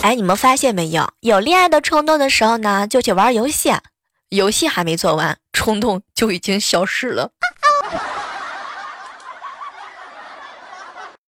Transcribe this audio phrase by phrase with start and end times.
[0.00, 1.10] 哎你们发现没有？
[1.20, 3.72] 有恋爱的冲动的时候呢就去玩游戏
[4.30, 7.32] 游戏还没做完冲动就已经消失了。